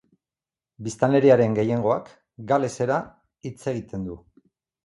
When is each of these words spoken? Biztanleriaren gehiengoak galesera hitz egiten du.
Biztanleriaren 0.87 1.53
gehiengoak 1.59 2.09
galesera 2.53 2.99
hitz 3.51 3.57
egiten 3.75 4.09
du. 4.09 4.19